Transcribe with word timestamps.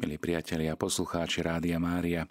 Milí 0.00 0.16
priatelia 0.16 0.72
a 0.72 0.80
poslucháči 0.80 1.44
Rádia 1.44 1.76
Mária, 1.76 2.24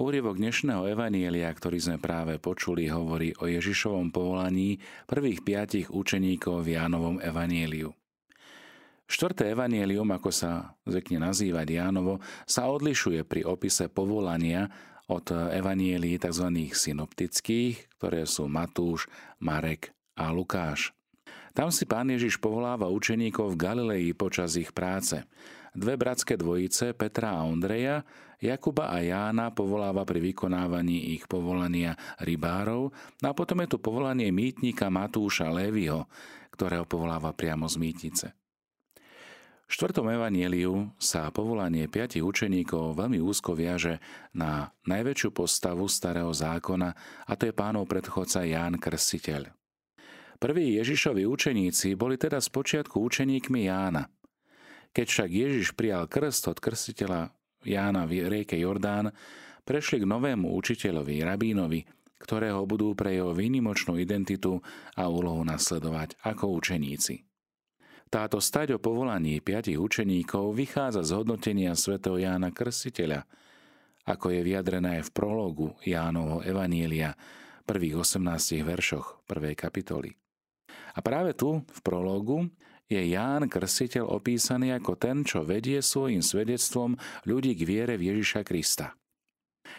úryvok 0.00 0.40
dnešného 0.40 0.88
evanielia, 0.88 1.52
ktorý 1.52 1.76
sme 1.76 2.00
práve 2.00 2.40
počuli, 2.40 2.88
hovorí 2.88 3.36
o 3.36 3.44
Ježišovom 3.44 4.08
povolaní 4.08 4.80
prvých 5.04 5.44
piatich 5.44 5.92
učeníkov 5.92 6.64
v 6.64 6.80
Jánovom 6.80 7.20
evanieliu. 7.20 7.92
Štvrté 9.04 9.52
evanielium, 9.52 10.08
ako 10.08 10.32
sa 10.32 10.72
zvykne 10.88 11.20
nazývať 11.20 11.68
Jánovo, 11.68 12.24
sa 12.48 12.72
odlišuje 12.72 13.28
pri 13.28 13.44
opise 13.44 13.92
povolania 13.92 14.72
od 15.12 15.28
evanielí 15.28 16.16
tzv. 16.16 16.72
synoptických, 16.72 18.00
ktoré 18.00 18.24
sú 18.24 18.48
Matúš, 18.48 19.12
Marek 19.44 19.92
a 20.16 20.32
Lukáš. 20.32 20.96
Tam 21.52 21.68
si 21.68 21.84
pán 21.84 22.08
Ježiš 22.08 22.40
povoláva 22.40 22.88
učeníkov 22.88 23.52
v 23.52 23.60
Galilei 23.60 24.16
počas 24.16 24.56
ich 24.56 24.72
práce– 24.72 25.20
Dve 25.70 25.94
bratské 25.94 26.34
dvojice, 26.34 26.98
Petra 26.98 27.38
a 27.38 27.46
Ondreja, 27.46 28.02
Jakuba 28.42 28.90
a 28.90 28.98
Jána 28.98 29.54
povoláva 29.54 30.02
pri 30.02 30.32
vykonávaní 30.32 31.14
ich 31.14 31.30
povolania 31.30 31.94
rybárov 32.18 32.90
a 33.22 33.30
potom 33.30 33.62
je 33.62 33.76
tu 33.76 33.78
povolanie 33.78 34.34
mýtnika 34.34 34.90
Matúša 34.90 35.52
Lévyho, 35.52 36.10
ktorého 36.50 36.88
povoláva 36.88 37.30
priamo 37.30 37.70
z 37.70 37.76
mýtnice. 37.78 38.26
V 39.68 39.78
štvrtom 39.78 40.10
evanieliu 40.10 40.90
sa 40.98 41.30
povolanie 41.30 41.86
piatich 41.86 42.26
učeníkov 42.26 42.98
veľmi 42.98 43.22
úzko 43.22 43.54
viaže 43.54 44.02
na 44.34 44.74
najväčšiu 44.90 45.30
postavu 45.30 45.86
starého 45.86 46.34
zákona 46.34 46.90
a 47.30 47.32
to 47.38 47.46
je 47.46 47.54
pánov 47.54 47.86
predchodca 47.86 48.42
Ján 48.42 48.82
Krstiteľ. 48.82 49.46
Prví 50.42 50.82
Ježišovi 50.82 51.22
učeníci 51.22 51.94
boli 51.94 52.18
teda 52.18 52.42
spočiatku 52.42 52.98
učeníkmi 52.98 53.70
Jána– 53.70 54.10
keď 54.90 55.06
však 55.06 55.30
Ježiš 55.30 55.68
prijal 55.78 56.10
krst 56.10 56.50
od 56.50 56.58
krstiteľa 56.58 57.30
Jána 57.62 58.08
v 58.08 58.26
rieke 58.26 58.56
Jordán, 58.58 59.12
prešli 59.62 60.02
k 60.02 60.08
novému 60.08 60.50
učiteľovi, 60.56 61.22
rabínovi, 61.22 61.80
ktorého 62.20 62.66
budú 62.68 62.92
pre 62.92 63.16
jeho 63.16 63.32
výnimočnú 63.32 63.96
identitu 63.96 64.60
a 64.96 65.08
úlohu 65.08 65.40
nasledovať 65.46 66.20
ako 66.20 66.58
učeníci. 66.60 67.24
Táto 68.10 68.42
stať 68.42 68.74
o 68.74 68.82
povolaní 68.82 69.38
piatich 69.38 69.78
učeníkov 69.78 70.58
vychádza 70.58 71.06
z 71.06 71.14
hodnotenia 71.14 71.78
svätého 71.78 72.18
Jána 72.18 72.50
Krstiteľa, 72.50 73.22
ako 74.02 74.34
je 74.34 74.40
vyjadrené 74.42 74.98
v 75.06 75.10
prologu 75.14 75.78
Jánovho 75.86 76.42
Evanielia, 76.42 77.14
prvých 77.62 78.02
18 78.02 78.66
veršoch 78.66 79.22
prvej 79.30 79.54
kapitoly. 79.54 80.10
A 80.90 80.98
práve 81.06 81.38
tu, 81.38 81.62
v 81.62 81.80
prologu, 81.86 82.50
je 82.90 83.00
Ján 83.14 83.46
Krstiteľ 83.46 84.10
opísaný 84.10 84.74
ako 84.74 84.98
ten, 84.98 85.22
čo 85.22 85.46
vedie 85.46 85.78
svojim 85.78 86.26
svedectvom 86.26 86.98
ľudí 87.22 87.54
k 87.54 87.62
viere 87.62 87.94
v 87.94 88.10
Ježiša 88.10 88.42
Krista. 88.42 88.98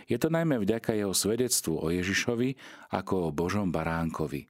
Je 0.07 0.15
to 0.15 0.31
najmä 0.31 0.55
vďaka 0.63 0.95
jeho 0.95 1.11
svedectvu 1.11 1.75
o 1.75 1.91
Ježišovi 1.91 2.55
ako 2.95 3.27
o 3.27 3.35
Božom 3.35 3.75
baránkovi. 3.75 4.47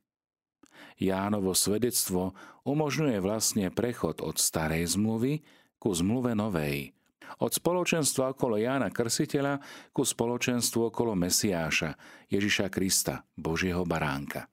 Jánovo 1.02 1.58
svedectvo 1.58 2.38
umožňuje 2.62 3.18
vlastne 3.18 3.74
prechod 3.74 4.22
od 4.22 4.38
starej 4.38 4.94
zmluvy 4.94 5.42
ku 5.82 5.90
zmluve 5.90 6.38
novej, 6.38 6.94
od 7.42 7.50
spoločenstva 7.50 8.38
okolo 8.38 8.62
Jána 8.62 8.94
Krsiteľa 8.94 9.58
ku 9.90 10.06
spoločenstvu 10.06 10.94
okolo 10.94 11.18
Mesiáša, 11.18 11.98
Ježiša 12.30 12.70
Krista, 12.70 13.26
Božieho 13.34 13.82
baránka. 13.82 14.46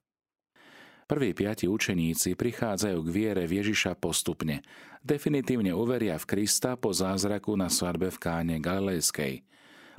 Prví 1.09 1.33
piati 1.33 1.64
učeníci 1.64 2.37
prichádzajú 2.37 3.01
k 3.01 3.09
viere 3.09 3.48
v 3.48 3.64
Ježiša 3.64 3.97
postupne. 3.97 4.61
Definitívne 5.01 5.73
uveria 5.73 6.20
v 6.20 6.37
Krista 6.37 6.77
po 6.77 6.92
zázraku 6.92 7.56
na 7.56 7.73
svadbe 7.73 8.12
v 8.12 8.19
káne 8.20 8.61
Galilejskej. 8.61 9.41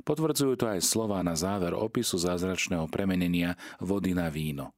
Potvrdzujú 0.06 0.54
to 0.54 0.70
aj 0.70 0.86
slova 0.86 1.18
na 1.26 1.34
záver 1.34 1.74
opisu 1.74 2.14
zázračného 2.14 2.86
premenenia 2.86 3.58
vody 3.82 4.14
na 4.14 4.30
víno. 4.30 4.70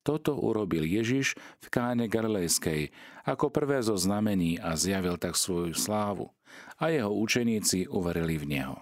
Toto 0.00 0.32
urobil 0.32 0.88
Ježiš 0.88 1.36
v 1.60 1.66
káne 1.68 2.08
Galilejskej 2.08 2.88
ako 3.28 3.52
prvé 3.52 3.84
zo 3.84 4.00
znamení 4.00 4.56
a 4.56 4.80
zjavil 4.80 5.20
tak 5.20 5.36
svoju 5.36 5.76
slávu 5.76 6.32
a 6.80 6.88
jeho 6.88 7.12
učeníci 7.12 7.84
uverili 7.92 8.40
v 8.40 8.48
Neho. 8.48 8.76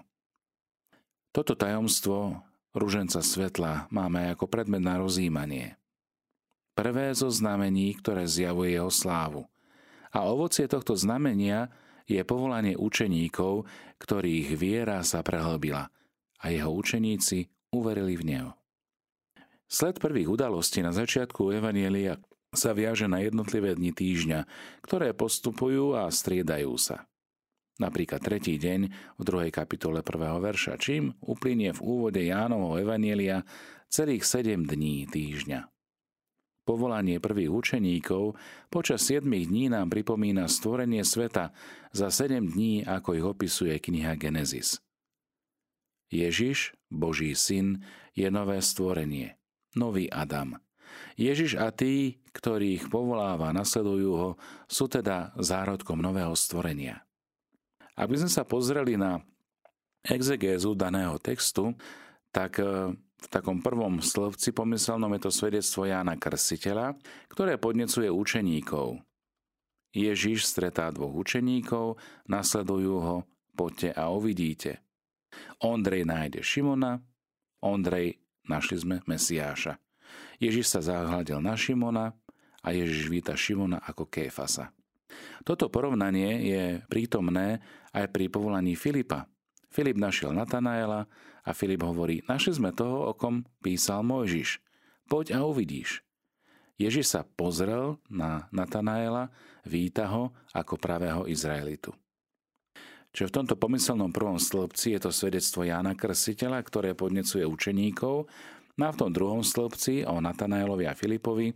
Toto 1.35 1.59
tajomstvo 1.59 2.39
ruženca 2.71 3.19
svetla 3.19 3.91
máme 3.91 4.31
ako 4.31 4.47
predmet 4.47 4.79
na 4.79 4.95
rozjímanie 4.95 5.78
prvé 6.79 7.11
zo 7.11 7.27
znamení, 7.27 7.91
ktoré 7.99 8.23
zjavuje 8.23 8.79
jeho 8.79 8.87
slávu. 8.87 9.43
A 10.15 10.23
ovocie 10.31 10.63
tohto 10.71 10.95
znamenia 10.95 11.67
je 12.07 12.23
povolanie 12.23 12.79
učeníkov, 12.79 13.67
ktorých 13.99 14.55
viera 14.55 15.03
sa 15.03 15.19
prehlbila 15.19 15.91
a 16.39 16.45
jeho 16.47 16.71
učeníci 16.71 17.51
uverili 17.75 18.15
v 18.15 18.23
Neho. 18.23 18.51
Sled 19.67 19.99
prvých 19.99 20.31
udalostí 20.31 20.79
na 20.79 20.95
začiatku 20.95 21.51
Evanielia 21.51 22.17
sa 22.55 22.73
viaže 22.73 23.05
na 23.05 23.21
jednotlivé 23.21 23.75
dni 23.75 23.93
týždňa, 23.93 24.39
ktoré 24.81 25.11
postupujú 25.13 25.99
a 25.99 26.09
striedajú 26.09 26.73
sa. 26.79 27.05
Napríklad 27.77 28.23
tretí 28.23 28.57
deň 28.57 28.81
v 29.19 29.21
druhej 29.21 29.51
kapitole 29.53 30.01
prvého 30.01 30.41
verša, 30.41 30.79
čím 30.81 31.13
uplynie 31.21 31.75
v 31.75 31.83
úvode 31.83 32.23
Jánovho 32.23 32.81
Evanielia 32.81 33.45
celých 33.91 34.25
sedem 34.25 34.65
dní 34.65 35.05
týždňa. 35.05 35.78
Povolanie 36.69 37.17
prvých 37.17 37.49
učeníkov 37.49 38.37
počas 38.69 39.01
7 39.09 39.25
dní 39.25 39.73
nám 39.73 39.89
pripomína 39.89 40.45
stvorenie 40.45 41.01
sveta 41.01 41.49
za 41.89 42.13
7 42.13 42.45
dní, 42.45 42.85
ako 42.85 43.17
ich 43.17 43.25
opisuje 43.25 43.73
kniha 43.81 44.13
Genesis. 44.13 44.77
Ježiš, 46.13 46.77
Boží 46.93 47.33
syn, 47.33 47.81
je 48.13 48.29
nové 48.29 48.61
stvorenie, 48.61 49.41
nový 49.73 50.13
Adam. 50.13 50.61
Ježiš 51.17 51.57
a 51.57 51.73
tí, 51.73 52.21
ktorých 52.37 52.93
povoláva, 52.93 53.49
nasledujú 53.49 54.11
ho, 54.13 54.29
sú 54.69 54.85
teda 54.85 55.33
zárodkom 55.41 55.97
nového 55.97 56.37
stvorenia. 56.37 57.01
Aby 57.97 58.21
sme 58.21 58.29
sa 58.29 58.45
pozreli 58.45 58.93
na 58.93 59.25
exegézu 60.05 60.77
daného 60.77 61.17
textu, 61.17 61.73
tak 62.29 62.61
v 63.19 63.27
takom 63.27 63.59
prvom 63.59 63.99
slovci 63.99 64.55
pomyselnom 64.55 65.11
je 65.19 65.21
to 65.27 65.31
svedectvo 65.31 65.83
Jána 65.83 66.15
Krstiteľa, 66.15 66.95
ktoré 67.27 67.59
podnecuje 67.59 68.07
učeníkov. 68.07 69.03
Ježiš 69.91 70.47
stretá 70.47 70.87
dvoch 70.93 71.11
učeníkov, 71.17 71.99
nasledujú 72.29 72.95
ho, 73.01 73.17
poďte 73.57 73.89
a 73.97 74.07
uvidíte. 74.13 74.85
Ondrej 75.61 76.07
nájde 76.07 76.39
Šimona, 76.45 77.01
Ondrej 77.59 78.21
našli 78.47 78.77
sme 78.79 78.95
Mesiáša. 79.03 79.75
Ježiš 80.39 80.71
sa 80.71 80.79
zahľadil 80.79 81.43
na 81.43 81.53
Šimona 81.59 82.15
a 82.63 82.67
Ježiš 82.71 83.11
víta 83.11 83.35
Šimona 83.35 83.83
ako 83.83 84.07
Kéfasa. 84.07 84.71
Toto 85.43 85.67
porovnanie 85.73 86.45
je 86.45 86.63
prítomné 86.85 87.59
aj 87.91 88.13
pri 88.13 88.29
povolaní 88.29 88.77
Filipa. 88.77 89.25
Filip 89.69 90.01
našiel 90.01 90.33
Natanaela 90.33 91.05
a 91.45 91.51
Filip 91.53 91.85
hovorí, 91.85 92.25
našli 92.25 92.57
sme 92.57 92.73
toho, 92.73 93.09
o 93.09 93.13
kom 93.13 93.45
písal 93.61 94.01
Mojžiš. 94.01 94.61
Poď 95.05 95.37
a 95.37 95.45
uvidíš. 95.45 96.01
Ježiš 96.79 97.11
sa 97.11 97.21
pozrel 97.25 98.01
na 98.09 98.49
Natanaela, 98.49 99.29
víta 99.67 100.09
ho 100.09 100.33
ako 100.55 100.79
pravého 100.79 101.29
Izraelitu. 101.29 101.93
Čiže 103.09 103.29
v 103.29 103.35
tomto 103.41 103.55
pomyselnom 103.57 104.13
prvom 104.13 104.37
stĺpci 104.37 104.95
je 104.95 104.99
to 105.01 105.11
svedectvo 105.11 105.65
Jána 105.65 105.97
Krstiteľa, 105.97 106.61
ktoré 106.61 106.93
podnecuje 106.93 107.41
učeníkov, 107.41 108.29
no 108.77 108.83
a 108.85 108.93
v 108.93 108.99
tom 109.01 109.09
druhom 109.09 109.41
stĺpci 109.41 110.05
o 110.05 110.21
Natanaelovi 110.21 110.85
a 110.85 110.93
Filipovi 110.93 111.51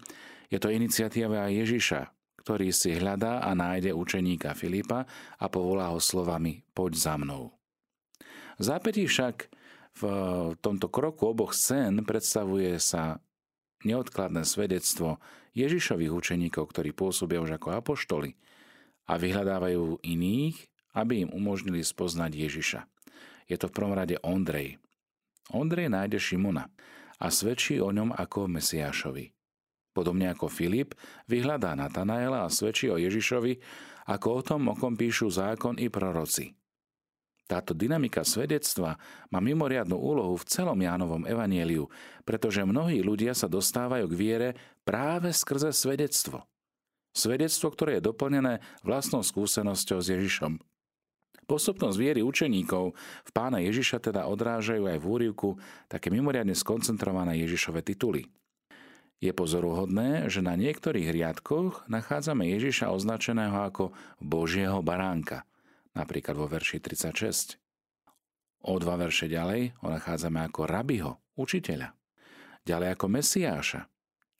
je 0.49 0.57
to 0.59 0.73
iniciatíva 0.73 1.49
Ježiša, 1.53 2.09
ktorý 2.41 2.73
si 2.73 2.97
hľadá 2.97 3.45
a 3.45 3.53
nájde 3.53 3.93
učeníka 3.95 4.51
Filipa 4.57 5.05
a 5.39 5.45
povolá 5.47 5.93
ho 5.93 6.01
slovami 6.01 6.65
Poď 6.73 6.93
za 6.97 7.15
mnou. 7.15 7.62
Zápätí 8.63 9.03
však 9.03 9.51
v 9.99 10.03
tomto 10.63 10.87
kroku 10.87 11.35
oboch 11.35 11.51
scén 11.51 11.99
predstavuje 12.07 12.79
sa 12.79 13.19
neodkladné 13.83 14.47
svedectvo 14.47 15.19
Ježišových 15.51 16.15
učeníkov, 16.15 16.71
ktorí 16.71 16.95
pôsobia 16.95 17.43
už 17.43 17.59
ako 17.59 17.75
apoštoli 17.75 18.39
a 19.11 19.19
vyhľadávajú 19.19 19.99
iných, 19.99 20.55
aby 20.95 21.27
im 21.27 21.29
umožnili 21.35 21.83
spoznať 21.83 22.31
Ježiša. 22.31 22.81
Je 23.51 23.59
to 23.59 23.67
v 23.67 23.75
prvom 23.75 23.93
rade 23.99 24.15
Ondrej. 24.23 24.79
Ondrej 25.51 25.91
nájde 25.91 26.23
Šimona 26.23 26.71
a 27.19 27.27
svedčí 27.27 27.83
o 27.83 27.91
ňom 27.91 28.15
ako 28.15 28.47
Mesiášovi. 28.47 29.35
Podobne 29.91 30.31
ako 30.31 30.47
Filip 30.47 30.95
vyhľadá 31.27 31.75
Natanaela 31.75 32.47
a 32.47 32.53
svedčí 32.53 32.87
o 32.87 32.95
Ježišovi 32.95 33.59
ako 34.07 34.27
o 34.31 34.41
tom, 34.41 34.61
o 34.71 34.75
kom 34.79 34.95
píšu 34.95 35.27
zákon 35.27 35.75
i 35.77 35.91
proroci. 35.91 36.62
Táto 37.43 37.75
dynamika 37.75 38.23
svedectva 38.23 38.95
má 39.27 39.43
mimoriadnu 39.43 39.99
úlohu 39.99 40.39
v 40.39 40.47
celom 40.47 40.79
Jánovom 40.79 41.27
evanieliu, 41.27 41.91
pretože 42.23 42.63
mnohí 42.63 43.03
ľudia 43.03 43.35
sa 43.35 43.51
dostávajú 43.51 44.07
k 44.07 44.15
viere 44.15 44.49
práve 44.87 45.35
skrze 45.35 45.75
svedectvo. 45.75 46.47
Svedectvo, 47.13 47.67
ktoré 47.69 47.99
je 47.99 48.07
doplnené 48.09 48.63
vlastnou 48.81 49.21
skúsenosťou 49.21 49.99
s 50.01 50.07
Ježišom. 50.07 50.57
Postupnosť 51.43 51.97
viery 51.99 52.21
učeníkov 52.23 52.95
v 52.97 53.31
pána 53.35 53.59
Ježiša 53.59 53.99
teda 53.99 54.31
odrážajú 54.31 54.87
aj 54.87 54.97
v 54.97 55.05
úrivku 55.05 55.49
také 55.91 56.07
mimoriadne 56.07 56.55
skoncentrované 56.55 57.35
Ježišove 57.43 57.83
tituly. 57.83 58.31
Je 59.19 59.31
pozoruhodné, 59.35 60.31
že 60.31 60.43
na 60.43 60.55
niektorých 60.55 61.11
riadkoch 61.11 61.87
nachádzame 61.91 62.47
Ježiša 62.55 62.91
označeného 62.91 63.55
ako 63.55 63.91
Božieho 64.19 64.79
baránka, 64.79 65.43
napríklad 65.97 66.35
vo 66.37 66.45
verši 66.49 66.81
36. 66.81 67.57
O 68.63 68.79
dva 68.79 68.95
verše 68.95 69.27
ďalej 69.27 69.75
ho 69.83 69.87
nachádzame 69.91 70.39
ako 70.47 70.69
rabiho, 70.69 71.11
učiteľa. 71.35 71.91
Ďalej 72.63 72.89
ako 72.95 73.05
Mesiáša, 73.11 73.81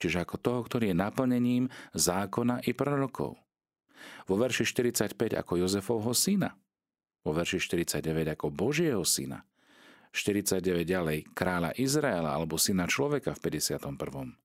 čiže 0.00 0.24
ako 0.24 0.36
toho, 0.40 0.60
ktorý 0.64 0.90
je 0.92 0.96
naplnením 0.96 1.64
zákona 1.92 2.64
i 2.64 2.72
prorokov. 2.72 3.36
Vo 4.24 4.34
verši 4.40 4.64
45 4.64 5.36
ako 5.36 5.52
Jozefovho 5.60 6.12
syna. 6.16 6.56
Vo 7.24 7.32
verši 7.32 7.60
49 7.60 8.36
ako 8.36 8.48
Božieho 8.52 9.04
syna. 9.04 9.44
49 10.14 10.86
ďalej 10.86 11.18
kráľa 11.34 11.74
Izraela 11.74 12.32
alebo 12.32 12.54
syna 12.56 12.86
človeka 12.86 13.34
v 13.34 13.50
51. 13.50 14.38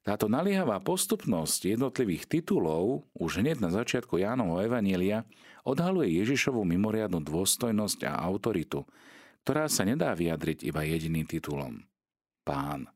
Táto 0.00 0.32
naliehavá 0.32 0.80
postupnosť 0.80 1.76
jednotlivých 1.76 2.24
titulov 2.24 3.04
už 3.12 3.44
hneď 3.44 3.60
na 3.60 3.68
začiatku 3.68 4.16
Jánovho 4.16 4.64
Evanielia 4.64 5.28
odhaluje 5.60 6.08
Ježišovu 6.24 6.64
mimoriadnu 6.64 7.20
dôstojnosť 7.20 8.08
a 8.08 8.16
autoritu, 8.24 8.88
ktorá 9.44 9.68
sa 9.68 9.84
nedá 9.84 10.16
vyjadriť 10.16 10.64
iba 10.64 10.80
jediným 10.88 11.28
titulom. 11.28 11.84
Pán. 12.48 12.88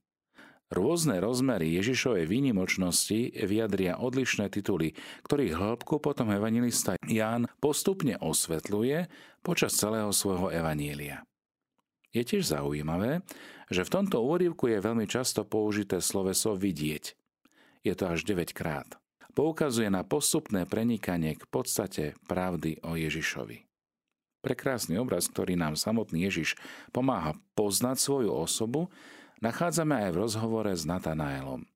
Rôzne 0.73 1.21
rozmery 1.21 1.77
Ježišovej 1.77 2.25
výnimočnosti 2.25 3.37
vyjadria 3.37 4.01
odlišné 4.01 4.49
tituly, 4.49 4.97
ktorých 5.29 5.55
hĺbku 5.61 6.01
potom 6.01 6.33
evangelista 6.33 6.97
Ján 7.05 7.53
postupne 7.61 8.17
osvetľuje 8.17 9.13
počas 9.45 9.77
celého 9.77 10.09
svojho 10.09 10.49
evanielia. 10.49 11.21
Je 12.15 12.23
tiež 12.23 12.47
zaujímavé, 12.47 13.27
že 13.69 13.83
v 13.83 13.93
tomto 13.93 14.23
úrivku 14.23 14.71
je 14.71 14.79
veľmi 14.79 15.11
často 15.11 15.43
použité 15.43 15.99
sloveso 15.99 16.55
vidieť. 16.55 17.19
Je 17.83 17.93
to 17.99 18.09
až 18.09 18.23
9 18.23 18.55
krát 18.55 18.97
poukazuje 19.35 19.91
na 19.91 20.07
postupné 20.07 20.65
prenikanie 20.65 21.35
k 21.35 21.45
podstate 21.51 22.15
pravdy 22.31 22.81
o 22.87 22.95
Ježišovi. 22.95 23.67
Prekrásny 24.41 24.97
obraz, 24.97 25.27
ktorý 25.27 25.59
nám 25.59 25.75
samotný 25.75 26.31
Ježiš 26.31 26.55
pomáha 26.95 27.35
poznať 27.59 27.99
svoju 27.99 28.31
osobu, 28.31 28.89
nachádzame 29.43 30.07
aj 30.09 30.11
v 30.15 30.21
rozhovore 30.21 30.73
s 30.73 30.87
Natanaelom. 30.87 31.67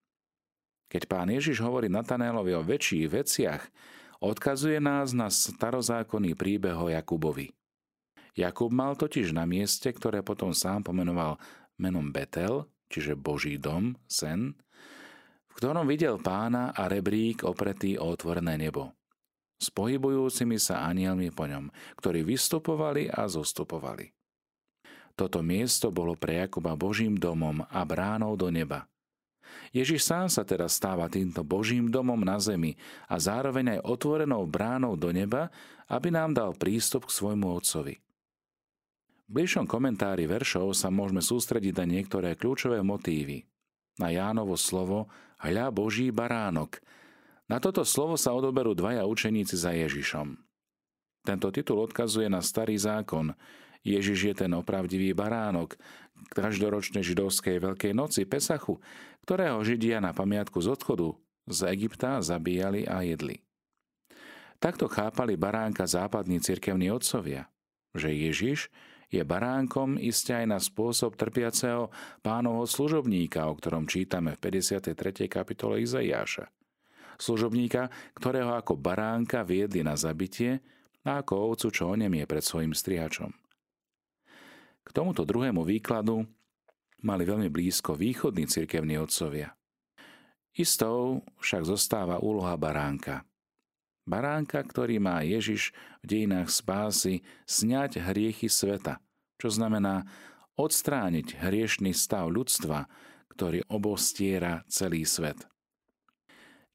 Keď 0.88 1.02
pán 1.04 1.28
Ježiš 1.28 1.60
hovorí 1.60 1.92
Natanaelovi 1.92 2.56
o 2.56 2.64
väčších 2.64 3.12
veciach, 3.12 3.62
odkazuje 4.24 4.80
nás 4.80 5.12
na 5.12 5.28
starozákonný 5.28 6.32
príbeh 6.32 6.76
o 6.76 6.88
Jakubovi. 6.88 7.52
Jakub 8.38 8.70
mal 8.70 8.94
totiž 8.94 9.34
na 9.34 9.42
mieste, 9.50 9.90
ktoré 9.90 10.22
potom 10.22 10.54
sám 10.54 10.86
pomenoval 10.86 11.42
menom 11.74 12.14
Betel, 12.14 12.70
čiže 12.86 13.18
Boží 13.18 13.58
dom, 13.58 13.98
sen, 14.06 14.54
ktorom 15.58 15.90
videl 15.90 16.22
pána 16.22 16.70
a 16.70 16.86
rebrík 16.86 17.42
opretý 17.42 17.98
o 17.98 18.14
otvorené 18.14 18.54
nebo. 18.54 18.94
S 19.58 19.74
pohybujúcimi 19.74 20.54
sa 20.54 20.86
anielmi 20.86 21.34
po 21.34 21.50
ňom, 21.50 21.74
ktorí 21.98 22.22
vystupovali 22.22 23.10
a 23.10 23.26
zostupovali. 23.26 24.14
Toto 25.18 25.42
miesto 25.42 25.90
bolo 25.90 26.14
pre 26.14 26.46
Jakuba 26.46 26.78
Božím 26.78 27.18
domom 27.18 27.66
a 27.66 27.82
bránou 27.82 28.38
do 28.38 28.54
neba. 28.54 28.86
Ježiš 29.74 30.06
sám 30.06 30.30
sa 30.30 30.46
teraz 30.46 30.78
stáva 30.78 31.10
týmto 31.10 31.42
Božím 31.42 31.90
domom 31.90 32.22
na 32.22 32.38
zemi 32.38 32.78
a 33.10 33.18
zároveň 33.18 33.82
aj 33.82 33.98
otvorenou 33.98 34.46
bránou 34.46 34.94
do 34.94 35.10
neba, 35.10 35.50
aby 35.90 36.14
nám 36.14 36.38
dal 36.38 36.54
prístup 36.54 37.10
k 37.10 37.18
svojmu 37.18 37.50
Otcovi. 37.50 37.98
V 39.28 39.36
bližšom 39.36 39.68
komentári 39.68 40.24
veršov 40.24 40.72
sa 40.72 40.88
môžeme 40.88 41.20
sústrediť 41.20 41.76
na 41.76 41.84
niektoré 41.84 42.32
kľúčové 42.32 42.80
motívy. 42.80 43.44
Na 44.00 44.08
Jánovo 44.08 44.56
slovo 44.56 45.12
hľa 45.44 45.68
Boží 45.68 46.08
baránok. 46.08 46.80
Na 47.44 47.60
toto 47.60 47.84
slovo 47.84 48.16
sa 48.16 48.32
odoberú 48.32 48.72
dvaja 48.72 49.04
učeníci 49.04 49.52
za 49.52 49.76
Ježišom. 49.76 50.32
Tento 51.28 51.48
titul 51.52 51.76
odkazuje 51.84 52.32
na 52.32 52.40
starý 52.40 52.80
zákon. 52.80 53.36
Ježiš 53.84 54.32
je 54.32 54.34
ten 54.48 54.52
opravdivý 54.56 55.12
baránok 55.12 55.76
každoročnej 56.32 57.04
židovskej 57.04 57.60
Veľkej 57.60 57.92
noci 57.92 58.24
Pesachu, 58.24 58.80
ktorého 59.28 59.60
Židia 59.60 60.00
na 60.00 60.16
pamiatku 60.16 60.56
z 60.64 60.72
odchodu 60.72 61.12
z 61.44 61.68
Egypta 61.68 62.24
zabíjali 62.24 62.88
a 62.88 63.04
jedli. 63.04 63.44
Takto 64.56 64.88
chápali 64.88 65.36
baránka 65.36 65.84
západní 65.84 66.40
cirkevní 66.40 66.88
otcovia, 66.88 67.52
že 67.92 68.08
Ježiš 68.08 68.72
je 69.08 69.24
baránkom 69.24 69.96
iste 69.96 70.36
aj 70.36 70.46
na 70.46 70.58
spôsob 70.60 71.16
trpiaceho 71.16 71.88
pánovho 72.20 72.68
služobníka, 72.68 73.48
o 73.48 73.56
ktorom 73.56 73.88
čítame 73.88 74.36
v 74.36 74.40
53. 74.52 75.28
kapitole 75.32 75.80
Izaiáša. 75.80 76.52
Služobníka, 77.18 77.90
ktorého 78.14 78.54
ako 78.54 78.78
baránka 78.78 79.42
viedli 79.42 79.82
na 79.82 79.98
zabitie 79.98 80.62
a 81.02 81.24
ako 81.24 81.50
ovcu, 81.50 81.66
čo 81.72 81.90
onemie 81.90 82.28
pred 82.28 82.44
svojim 82.44 82.76
strihačom. 82.76 83.32
K 84.84 84.88
tomuto 84.92 85.24
druhému 85.24 85.64
výkladu 85.64 86.22
mali 87.02 87.22
veľmi 87.24 87.48
blízko 87.50 87.96
východní 87.96 88.46
cirkevní 88.46 89.00
otcovia. 89.00 89.56
Istou 90.54 91.22
však 91.38 91.62
zostáva 91.64 92.18
úloha 92.18 92.54
baránka. 92.58 93.22
Baránka, 94.08 94.64
ktorý 94.64 94.96
má 94.96 95.20
Ježiš 95.20 95.76
v 96.00 96.04
dejinách 96.08 96.48
spásy 96.48 97.20
sňať 97.44 98.00
hriechy 98.00 98.48
sveta, 98.48 99.04
čo 99.36 99.52
znamená 99.52 100.08
odstrániť 100.56 101.36
hriešný 101.36 101.92
stav 101.92 102.32
ľudstva, 102.32 102.88
ktorý 103.36 103.68
obostiera 103.68 104.64
celý 104.66 105.04
svet. 105.04 105.44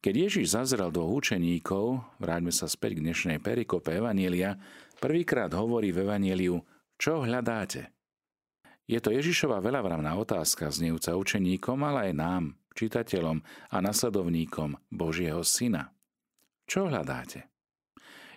Keď 0.04 0.14
Ježiš 0.30 0.54
zazrel 0.54 0.94
do 0.94 1.10
učeníkov, 1.10 2.06
vráťme 2.22 2.54
sa 2.54 2.70
späť 2.70 3.00
k 3.00 3.04
dnešnej 3.10 3.38
perikope 3.42 3.98
Evanielia, 3.98 4.62
prvýkrát 5.02 5.50
hovorí 5.58 5.90
v 5.90 6.06
Evanieliu, 6.06 6.62
čo 7.02 7.24
hľadáte? 7.26 7.90
Je 8.84 9.00
to 9.00 9.16
Ježišova 9.16 9.64
veľavravná 9.64 10.12
otázka 10.20 10.68
znejúca 10.70 11.16
učeníkom, 11.16 11.82
ale 11.88 12.12
aj 12.12 12.14
nám, 12.20 12.44
čitateľom 12.76 13.42
a 13.72 13.78
nasledovníkom 13.80 14.76
Božieho 14.92 15.40
Syna. 15.42 15.96
Čo 16.68 16.88
hľadáte? 16.88 17.54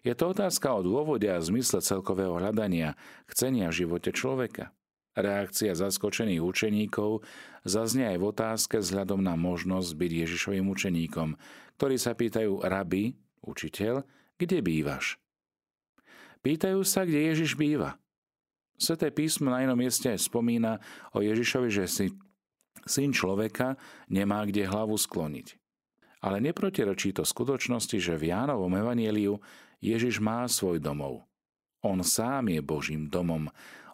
Je 0.06 0.14
to 0.14 0.30
otázka 0.30 0.70
o 0.70 0.86
dôvode 0.86 1.26
a 1.26 1.42
zmysle 1.42 1.82
celkového 1.82 2.38
hľadania, 2.38 2.94
chcenia 3.26 3.74
v 3.74 3.82
živote 3.82 4.14
človeka. 4.14 4.70
Reakcia 5.18 5.74
zaskočených 5.74 6.44
učeníkov 6.44 7.26
zaznie 7.66 8.06
aj 8.14 8.18
v 8.22 8.28
otázke 8.30 8.76
vzhľadom 8.78 9.18
na 9.18 9.34
možnosť 9.34 9.90
byť 9.98 10.12
Ježišovým 10.14 10.66
učeníkom, 10.70 11.34
ktorí 11.74 11.96
sa 11.98 12.14
pýtajú 12.14 12.62
rabi, 12.62 13.18
učiteľ, 13.42 14.06
kde 14.38 14.58
bývaš? 14.62 15.18
Pýtajú 16.44 16.86
sa, 16.86 17.02
kde 17.02 17.34
Ježiš 17.34 17.58
býva. 17.58 17.98
Sveté 18.78 19.10
písmo 19.10 19.50
na 19.50 19.64
inom 19.66 19.74
mieste 19.74 20.12
spomína 20.14 20.78
o 21.16 21.24
Ježišovi, 21.24 21.68
že 21.72 21.90
si 21.90 22.06
syn 22.86 23.10
človeka 23.10 23.74
nemá 24.06 24.46
kde 24.46 24.68
hlavu 24.68 24.94
skloniť 24.94 25.65
ale 26.20 26.40
neprotirečí 26.40 27.12
to 27.16 27.24
skutočnosti, 27.24 27.98
že 28.00 28.14
v 28.16 28.32
Jánovom 28.32 28.72
evanieliu 28.72 29.40
Ježiš 29.80 30.20
má 30.20 30.48
svoj 30.48 30.80
domov. 30.80 31.24
On 31.84 32.00
sám 32.00 32.50
je 32.50 32.60
Božím 32.64 33.06
domom. 33.06 33.52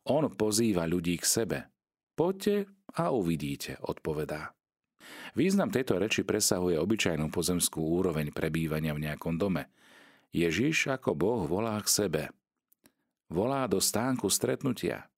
On 0.08 0.24
pozýva 0.30 0.86
ľudí 0.88 1.18
k 1.18 1.26
sebe. 1.26 1.58
Poďte 2.14 2.70
a 2.96 3.10
uvidíte, 3.12 3.78
odpovedá. 3.82 4.54
Význam 5.34 5.72
tejto 5.72 5.98
reči 5.98 6.22
presahuje 6.22 6.78
obyčajnú 6.78 7.28
pozemskú 7.32 7.82
úroveň 7.82 8.30
prebývania 8.30 8.94
v 8.94 9.10
nejakom 9.10 9.34
dome. 9.36 9.68
Ježiš 10.32 10.88
ako 10.88 11.12
Boh 11.12 11.42
volá 11.44 11.76
k 11.82 11.88
sebe. 11.88 12.22
Volá 13.32 13.64
do 13.68 13.80
stánku 13.80 14.28
stretnutia. 14.28 15.08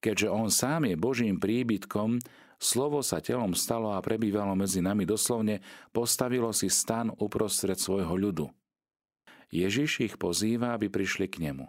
Keďže 0.00 0.28
on 0.28 0.48
sám 0.52 0.84
je 0.88 0.96
Božím 1.00 1.40
príbytkom, 1.40 2.20
Slovo 2.58 3.02
sa 3.02 3.18
telom 3.18 3.52
stalo 3.52 3.92
a 3.94 4.02
prebývalo 4.02 4.54
medzi 4.54 4.78
nami 4.78 5.04
doslovne, 5.04 5.60
postavilo 5.90 6.50
si 6.54 6.70
stan 6.70 7.10
uprostred 7.18 7.78
svojho 7.78 8.14
ľudu. 8.14 8.46
Ježiš 9.50 10.02
ich 10.02 10.14
pozýva, 10.18 10.74
aby 10.74 10.90
prišli 10.90 11.30
k 11.30 11.50
nemu. 11.50 11.66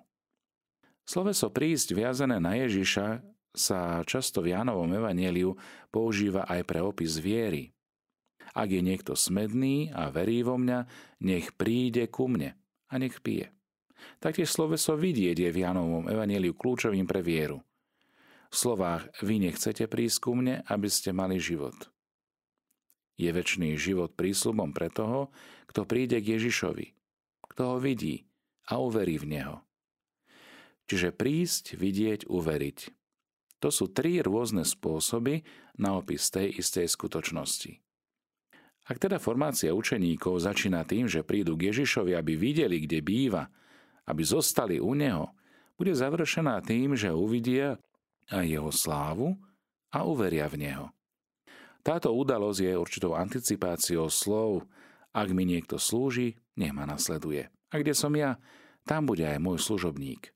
Sloveso 1.06 1.54
prísť 1.54 1.94
viazané 1.94 2.42
na 2.42 2.58
Ježiša 2.58 3.22
sa 3.54 4.01
často 4.04 4.42
v 4.42 4.58
Jánovom 4.58 4.89
evanieliu 4.89 5.54
používa 5.94 6.50
aj 6.50 6.65
pre 6.65 6.82
opis 6.82 7.22
viery. 7.22 7.72
Ak 8.58 8.72
je 8.74 8.82
niekto 8.82 9.13
smedný 9.13 9.94
a 9.94 10.10
verí 10.10 10.42
vo 10.42 10.58
mňa, 10.58 10.89
nech 11.22 11.54
príde 11.54 12.10
ku 12.10 12.25
mne 12.25 12.58
a 12.89 12.94
nech 12.98 13.22
pije. 13.22 13.54
Taktiež 14.18 14.50
sloveso 14.50 14.98
vidieť 14.98 15.38
je 15.46 15.50
v 15.54 15.62
Jánovom 15.62 16.10
evanieliu 16.10 16.58
kľúčovým 16.58 17.06
pre 17.06 17.22
vieru– 17.22 17.62
v 18.55 18.63
slovách 18.63 19.12
vy 19.19 19.51
nechcete 19.51 19.83
prísť 19.91 20.17
ku 20.24 20.31
mne, 20.31 20.63
aby 20.71 20.88
ste 20.88 21.12
mali 21.12 21.43
život. 21.43 21.75
Je 23.19 23.27
väčší 23.27 23.75
život 23.75 24.15
prísľubom 24.15 24.71
pre 24.71 24.88
toho, 24.88 25.35
kto 25.67 25.83
príde 25.83 26.24
k 26.24 26.39
Ježišovi, 26.39 26.95
kto 27.51 27.75
ho 27.75 27.77
vidí 27.83 28.31
a 28.71 28.79
uverí 28.79 29.19
v 29.19 29.27
Neho. 29.27 29.55
čiže 30.88 31.12
prísť, 31.12 31.75
vidieť, 31.75 32.29
uveriť. 32.29 32.79
To 33.59 33.74
sú 33.74 33.89
tri 33.89 34.21
rôzne 34.21 34.62
spôsoby 34.63 35.41
na 35.81 35.97
opis 35.97 36.29
tej 36.29 36.62
istej 36.62 36.85
skutočnosti. 36.88 37.81
Ak 38.85 39.01
teda 39.01 39.17
formácia 39.17 39.74
učeníkov 39.74 40.45
začína 40.45 40.85
tým, 40.85 41.09
že 41.09 41.25
prídu 41.25 41.57
k 41.57 41.74
Ježišovi, 41.74 42.13
aby 42.13 42.38
videli, 42.38 42.85
kde 42.85 43.01
býva, 43.01 43.50
aby 44.05 44.21
zostali 44.21 44.77
u 44.77 44.93
Neho, 44.93 45.33
bude 45.75 45.91
završená 45.97 46.62
tým, 46.62 46.93
že 46.93 47.09
uvidia 47.09 47.81
aj 48.32 48.46
Jeho 48.46 48.72
slávu 48.74 49.38
a 49.94 50.05
uveria 50.05 50.50
v 50.50 50.65
Neho. 50.65 50.88
Táto 51.86 52.10
udalosť 52.17 52.60
je 52.65 52.74
určitou 52.74 53.13
anticipáciou 53.13 54.10
slov, 54.10 54.65
ak 55.13 55.29
mi 55.32 55.46
niekto 55.46 55.77
slúži, 55.77 56.34
nech 56.58 56.74
ma 56.74 56.89
nasleduje. 56.89 57.48
A 57.70 57.74
kde 57.77 57.94
som 57.94 58.12
ja, 58.17 58.41
tam 58.84 59.05
bude 59.05 59.22
aj 59.22 59.38
môj 59.38 59.62
služobník. 59.62 60.36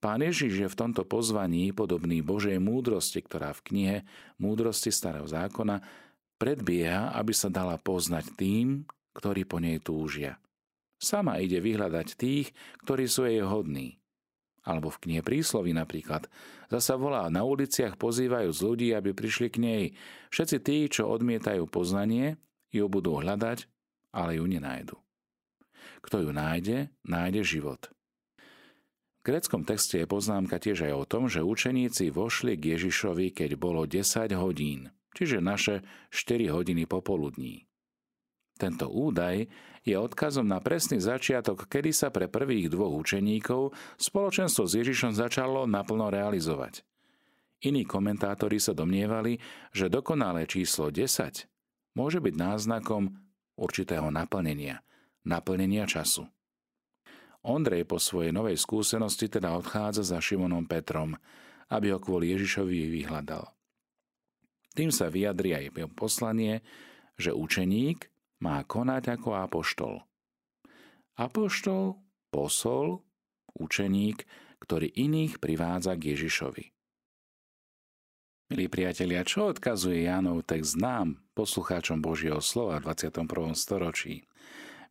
Pán 0.00 0.24
Ježiš 0.24 0.64
je 0.64 0.68
v 0.70 0.78
tomto 0.80 1.04
pozvaní 1.04 1.76
podobný 1.76 2.24
Božej 2.24 2.56
múdrosti, 2.56 3.20
ktorá 3.20 3.52
v 3.52 3.64
knihe 3.68 3.96
Múdrosti 4.40 4.88
starého 4.88 5.28
zákona 5.28 5.84
predbieha, 6.40 7.12
aby 7.12 7.36
sa 7.36 7.52
dala 7.52 7.76
poznať 7.76 8.32
tým, 8.32 8.88
ktorí 9.12 9.44
po 9.44 9.60
nej 9.60 9.76
túžia. 9.76 10.40
Sama 10.96 11.36
ide 11.44 11.60
vyhľadať 11.60 12.16
tých, 12.16 12.56
ktorí 12.80 13.04
sú 13.04 13.28
jej 13.28 13.44
hodní. 13.44 13.99
Alebo 14.60 14.92
v 14.92 15.00
knihe 15.08 15.22
prísloví 15.24 15.72
napríklad. 15.72 16.28
Zasa 16.68 17.00
volá, 17.00 17.32
na 17.32 17.48
uliciach 17.48 17.96
pozývajú 17.96 18.52
z 18.52 18.60
ľudí, 18.60 18.88
aby 18.92 19.16
prišli 19.16 19.48
k 19.48 19.56
nej. 19.56 19.84
Všetci 20.28 20.56
tí, 20.60 20.76
čo 20.92 21.08
odmietajú 21.08 21.64
poznanie, 21.64 22.36
ju 22.68 22.84
budú 22.86 23.16
hľadať, 23.16 23.64
ale 24.12 24.36
ju 24.36 24.44
nenájdu. 24.44 24.96
Kto 26.04 26.28
ju 26.28 26.30
nájde, 26.34 26.92
nájde 27.08 27.40
život. 27.40 27.88
V 29.20 29.36
greckom 29.36 29.68
texte 29.68 30.00
je 30.00 30.08
poznámka 30.08 30.56
tiež 30.56 30.88
aj 30.88 30.94
o 30.96 31.04
tom, 31.04 31.28
že 31.28 31.44
učeníci 31.44 32.08
vošli 32.08 32.56
k 32.56 32.76
Ježišovi, 32.76 33.36
keď 33.36 33.56
bolo 33.60 33.84
10 33.84 34.32
hodín, 34.36 34.92
čiže 35.12 35.44
naše 35.44 35.84
4 36.08 36.48
hodiny 36.52 36.88
popoludní. 36.88 37.69
Tento 38.60 38.92
údaj 38.92 39.48
je 39.88 39.96
odkazom 39.96 40.44
na 40.44 40.60
presný 40.60 41.00
začiatok, 41.00 41.64
kedy 41.64 41.96
sa 41.96 42.12
pre 42.12 42.28
prvých 42.28 42.68
dvoch 42.68 42.92
učeníkov 42.92 43.72
spoločenstvo 43.96 44.68
s 44.68 44.76
Ježišom 44.76 45.16
začalo 45.16 45.64
naplno 45.64 46.12
realizovať. 46.12 46.84
Iní 47.64 47.88
komentátori 47.88 48.60
sa 48.60 48.76
domnievali, 48.76 49.40
že 49.72 49.88
dokonalé 49.88 50.44
číslo 50.44 50.92
10 50.92 51.48
môže 51.96 52.20
byť 52.20 52.34
náznakom 52.36 53.16
určitého 53.56 54.12
naplnenia, 54.12 54.84
naplnenia 55.24 55.88
času. 55.88 56.28
Ondrej 57.40 57.88
po 57.88 57.96
svojej 57.96 58.36
novej 58.36 58.60
skúsenosti 58.60 59.32
teda 59.32 59.56
odchádza 59.56 60.04
za 60.04 60.20
Šimonom 60.20 60.68
Petrom, 60.68 61.16
aby 61.72 61.96
ho 61.96 61.98
kvôli 62.00 62.36
Ježišovi 62.36 62.92
vyhľadal. 63.00 63.48
Tým 64.76 64.92
sa 64.92 65.08
vyjadri 65.08 65.56
aj 65.56 65.96
poslanie, 65.96 66.60
že 67.16 67.32
učeník 67.32 68.09
má 68.40 68.64
konať 68.64 69.20
ako 69.20 69.36
apoštol. 69.36 69.94
Apoštol, 71.20 72.00
posol, 72.32 73.04
učeník, 73.56 74.24
ktorý 74.60 74.88
iných 74.92 75.40
privádza 75.40 75.96
k 75.96 76.16
Ježišovi. 76.16 76.64
Milí 78.50 78.66
priatelia, 78.66 79.22
čo 79.22 79.46
odkazuje 79.46 80.10
Jánov 80.10 80.42
text 80.42 80.74
nám, 80.74 81.22
poslucháčom 81.38 82.02
Božieho 82.02 82.42
slova 82.42 82.82
v 82.82 82.90
21. 82.90 83.54
storočí? 83.54 84.26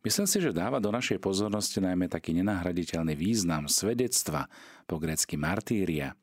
Myslím 0.00 0.24
si, 0.24 0.40
že 0.40 0.56
dáva 0.56 0.80
do 0.80 0.88
našej 0.88 1.20
pozornosti 1.20 1.76
najmä 1.76 2.08
taký 2.08 2.32
nenahraditeľný 2.40 3.12
význam 3.12 3.68
svedectva, 3.68 4.48
po 4.88 4.96
grecky 4.96 5.36
martíria, 5.36 6.16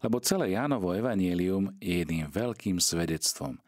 lebo 0.00 0.22
celé 0.22 0.54
Jánovo 0.54 0.94
evanielium 0.94 1.74
je 1.82 2.06
jedným 2.06 2.30
veľkým 2.30 2.78
svedectvom. 2.78 3.58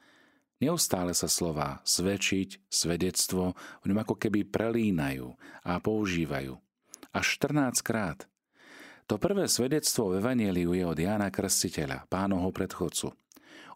Neustále 0.56 1.12
sa 1.12 1.28
slova 1.28 1.84
svedčiť, 1.84 2.64
svedectvo 2.72 3.52
v 3.84 3.92
ňom 3.92 3.98
ako 4.00 4.16
keby 4.16 4.48
prelínajú 4.48 5.36
a 5.68 5.76
používajú. 5.76 6.56
Až 7.12 7.26
14 7.40 7.84
krát. 7.84 8.25
To 9.06 9.20
prvé 9.20 9.46
svedectvo 9.46 10.10
v 10.10 10.25
Evanieliu 10.25 10.72
je 10.72 10.84
od 10.88 10.98
Jána 10.98 11.28
Krstiteľa, 11.28 12.08
pánovho 12.08 12.50
predchodcu. 12.50 13.12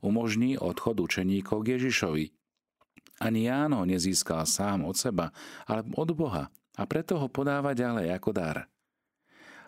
Umožní 0.01 0.57
odchod 0.57 1.05
učeníkov 1.05 1.63
k 1.63 1.77
Ježišovi, 1.77 2.25
ani 3.21 3.53
Ján 3.53 3.77
ho 3.77 3.85
nezískal 3.85 4.49
sám 4.49 4.89
od 4.89 4.97
seba, 4.97 5.29
ale 5.69 5.85
od 5.93 6.09
Boha 6.17 6.49
a 6.49 6.83
preto 6.89 7.21
ho 7.21 7.29
podáva 7.29 7.77
ďalej 7.77 8.17
ako 8.17 8.31
dar. 8.33 8.65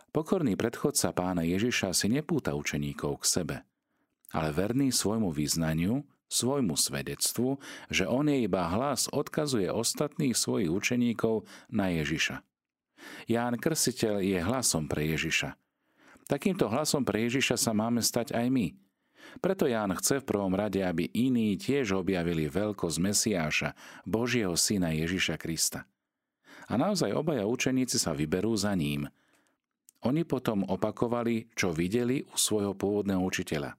Pokorný 0.09 0.57
predchodca 0.57 1.12
pána 1.12 1.45
Ježiša 1.45 1.92
si 1.92 2.09
nepúta 2.09 2.57
učeníkov 2.57 3.21
k 3.21 3.25
sebe, 3.28 3.57
ale 4.33 4.49
verný 4.57 4.88
svojmu 4.88 5.28
význaniu, 5.28 6.00
svojmu 6.33 6.75
svedectvu, 6.75 7.61
že 7.93 8.09
on 8.09 8.33
je 8.33 8.49
iba 8.49 8.65
hlas, 8.73 9.12
odkazuje 9.12 9.69
ostatných 9.69 10.33
svojich 10.33 10.73
učeníkov 10.73 11.45
na 11.69 11.93
Ježiša. 11.93 12.41
Ján 13.29 13.61
Krsiteľ 13.61 14.25
je 14.25 14.39
hlasom 14.41 14.89
pre 14.89 15.05
Ježiša. 15.12 15.53
Takýmto 16.27 16.73
hlasom 16.73 17.05
pre 17.05 17.29
Ježiša 17.29 17.61
sa 17.61 17.77
máme 17.77 18.01
stať 18.01 18.33
aj 18.33 18.49
my– 18.49 18.67
preto 19.41 19.65
Ján 19.65 19.95
chce 19.97 20.21
v 20.21 20.29
prvom 20.29 20.53
rade, 20.53 20.83
aby 20.83 21.09
iní 21.15 21.57
tiež 21.57 21.97
objavili 21.97 22.51
veľkosť 22.51 22.97
Mesiáša, 23.01 23.71
Božieho 24.05 24.53
syna 24.59 24.93
Ježiša 24.93 25.39
Krista. 25.41 25.89
A 26.69 26.79
naozaj 26.79 27.15
obaja 27.15 27.49
učeníci 27.49 27.99
sa 27.99 28.12
vyberú 28.15 28.55
za 28.55 28.73
ním. 28.77 29.09
Oni 30.03 30.27
potom 30.27 30.67
opakovali, 30.67 31.55
čo 31.55 31.71
videli 31.71 32.27
u 32.27 32.35
svojho 32.35 32.75
pôvodného 32.75 33.23
učiteľa. 33.23 33.79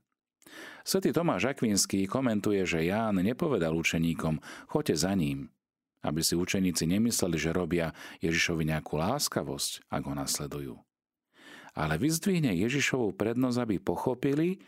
Svetý 0.84 1.16
Tomáš 1.16 1.56
Akvinský 1.56 2.04
komentuje, 2.06 2.64
že 2.68 2.84
Ján 2.84 3.24
nepovedal 3.24 3.72
učeníkom, 3.72 4.44
choďte 4.68 4.96
za 5.00 5.16
ním, 5.16 5.48
aby 6.04 6.20
si 6.20 6.36
učeníci 6.36 6.84
nemysleli, 6.86 7.38
že 7.40 7.56
robia 7.56 7.96
Ježišovi 8.20 8.68
nejakú 8.68 9.00
láskavosť, 9.00 9.88
ak 9.88 10.04
ho 10.04 10.14
nasledujú. 10.14 10.76
Ale 11.74 11.98
vyzdvihne 11.98 12.54
Ježišovú 12.54 13.16
prednosť, 13.16 13.58
aby 13.64 13.76
pochopili, 13.80 14.62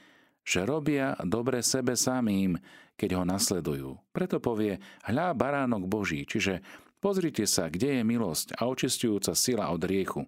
že 0.46 0.64
robia 0.64 1.14
dobre 1.22 1.60
sebe 1.62 1.94
samým, 1.98 2.56
keď 2.96 3.20
ho 3.20 3.24
nasledujú. 3.28 4.00
Preto 4.16 4.40
povie, 4.40 4.80
hľa 5.04 5.36
baránok 5.36 5.84
Boží, 5.86 6.24
čiže 6.24 6.64
pozrite 7.04 7.44
sa, 7.44 7.68
kde 7.68 8.00
je 8.00 8.04
milosť 8.08 8.56
a 8.56 8.72
očistujúca 8.72 9.36
sila 9.36 9.70
od 9.70 9.84
riechu. 9.84 10.24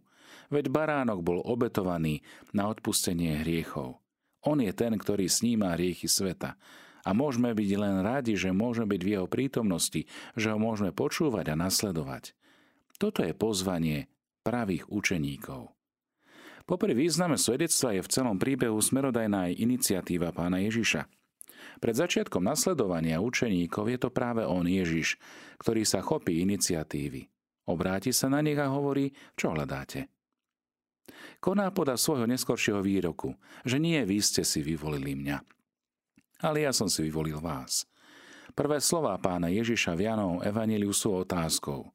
Veď 0.52 0.68
baránok 0.68 1.24
bol 1.24 1.40
obetovaný 1.44 2.22
na 2.52 2.68
odpustenie 2.68 3.42
hriechov. 3.42 4.00
On 4.46 4.58
je 4.62 4.70
ten, 4.76 4.94
ktorý 4.94 5.26
sníma 5.26 5.74
riechy 5.74 6.06
sveta. 6.06 6.60
A 7.08 7.16
môžeme 7.16 7.56
byť 7.56 7.70
len 7.80 8.04
radi, 8.04 8.36
že 8.36 8.52
môžeme 8.52 8.92
byť 8.92 9.02
v 9.02 9.12
jeho 9.16 9.28
prítomnosti, 9.32 10.04
že 10.36 10.52
ho 10.52 10.60
môžeme 10.60 10.92
počúvať 10.92 11.56
a 11.56 11.56
nasledovať. 11.56 12.36
Toto 13.00 13.24
je 13.24 13.32
pozvanie 13.32 14.12
pravých 14.44 14.92
učeníkov. 14.92 15.72
Popri 16.68 16.92
význame 16.92 17.40
svedectva 17.40 17.96
je 17.96 18.02
v 18.04 18.12
celom 18.12 18.36
príbehu 18.36 18.76
smerodajná 18.76 19.48
aj 19.48 19.54
iniciatíva 19.56 20.36
pána 20.36 20.60
Ježiša. 20.68 21.08
Pred 21.80 21.96
začiatkom 21.96 22.44
nasledovania 22.44 23.24
učeníkov 23.24 23.88
je 23.88 23.98
to 24.04 24.10
práve 24.12 24.44
on 24.44 24.68
Ježiš, 24.68 25.16
ktorý 25.64 25.88
sa 25.88 26.04
chopí 26.04 26.44
iniciatívy. 26.44 27.32
Obráti 27.72 28.12
sa 28.12 28.28
na 28.28 28.44
nich 28.44 28.60
a 28.60 28.68
hovorí, 28.68 29.16
čo 29.40 29.56
hľadáte. 29.56 30.12
Koná 31.40 31.70
podľa 31.72 31.98
svojho 32.00 32.26
neskoršieho 32.26 32.82
výroku, 32.82 33.38
že 33.64 33.78
nie 33.78 34.00
vy 34.04 34.20
ste 34.20 34.42
si 34.42 34.60
vyvolili 34.62 35.14
mňa, 35.14 35.38
ale 36.42 36.66
ja 36.66 36.72
som 36.74 36.90
si 36.92 37.06
vyvolil 37.06 37.42
vás. 37.42 37.88
Prvé 38.58 38.82
slová 38.82 39.14
pána 39.22 39.54
Ježiša 39.54 39.94
v 39.94 40.10
Janovom 40.10 40.40
evaníliu 40.42 40.90
sú 40.90 41.14
otázkou. 41.14 41.94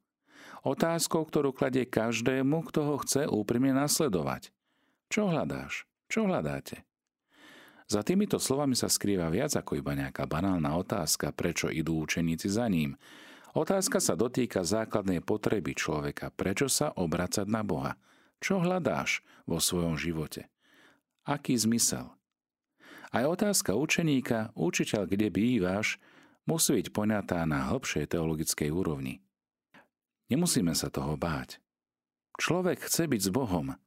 Otázkou, 0.63 1.27
ktorú 1.27 1.51
kladie 1.51 1.83
každému, 1.83 2.71
kto 2.71 2.87
ho 2.87 2.97
chce 3.03 3.27
úprimne 3.27 3.75
nasledovať. 3.75 4.55
Čo 5.11 5.27
hľadáš? 5.27 5.91
Čo 6.07 6.31
hľadáte? 6.31 6.87
Za 7.91 8.07
týmito 8.07 8.39
slovami 8.39 8.79
sa 8.79 8.87
skrýva 8.87 9.27
viac 9.29 9.59
ako 9.59 9.83
iba 9.83 9.93
nejaká 9.93 10.25
banálna 10.25 10.79
otázka, 10.79 11.35
prečo 11.35 11.67
idú 11.67 12.07
učeníci 12.07 12.47
za 12.47 12.71
ním. 12.71 12.95
Otázka 13.53 14.01
sa 14.01 14.17
dotýka 14.17 14.65
základnej 14.65 15.21
potreby 15.21 15.77
človeka, 15.77 16.33
prečo 16.33 16.71
sa 16.71 16.95
obracať 16.95 17.45
na 17.51 17.61
Boha. 17.61 17.93
Čo 18.43 18.59
hľadáš 18.59 19.23
vo 19.47 19.63
svojom 19.63 19.95
živote? 19.95 20.51
Aký 21.23 21.55
zmysel? 21.55 22.11
Aj 23.15 23.23
otázka 23.23 23.79
učeníka, 23.79 24.51
učiteľ, 24.59 25.07
kde 25.07 25.31
bývaš, 25.31 26.03
musí 26.43 26.83
byť 26.83 26.91
poňatá 26.91 27.47
na 27.47 27.71
hĺbšej 27.71 28.11
teologickej 28.11 28.75
úrovni. 28.75 29.23
Nemusíme 30.27 30.75
sa 30.75 30.91
toho 30.91 31.15
báť. 31.15 31.63
Človek 32.41 32.83
chce 32.83 33.07
byť 33.07 33.21
s 33.23 33.31
Bohom, 33.31 33.79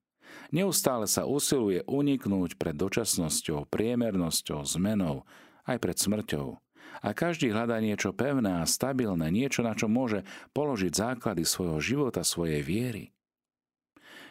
Neustále 0.53 1.09
sa 1.09 1.25
usiluje 1.25 1.81
uniknúť 1.87 2.59
pred 2.59 2.75
dočasnosťou, 2.77 3.65
priemernosťou, 3.69 4.61
zmenou, 4.67 5.25
aj 5.65 5.77
pred 5.81 5.97
smrťou. 5.97 6.59
A 7.03 7.11
každý 7.11 7.51
hľadá 7.51 7.81
niečo 7.81 8.15
pevné 8.15 8.63
a 8.63 8.69
stabilné, 8.69 9.27
niečo, 9.33 9.65
na 9.65 9.75
čo 9.75 9.91
môže 9.91 10.23
položiť 10.55 10.91
základy 10.95 11.43
svojho 11.43 11.79
života, 11.81 12.23
svojej 12.23 12.61
viery. 12.63 13.14